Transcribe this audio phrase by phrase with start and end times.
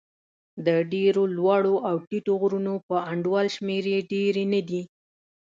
[0.65, 4.81] د ډېرو لوړو او ټیټو غرونو په انډول شمېرې ډېرې نه دي.